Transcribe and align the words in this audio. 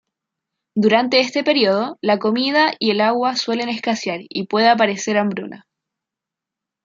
Durante 0.75 1.19
este 1.19 1.43
período, 1.43 1.99
la 2.01 2.17
comida 2.17 2.73
y 2.79 2.89
el 2.89 3.01
agua 3.01 3.35
suelen 3.35 3.69
escasear 3.69 4.21
y 4.29 4.47
puede 4.47 4.67
aparecer 4.67 5.15
hambruna. 5.15 5.67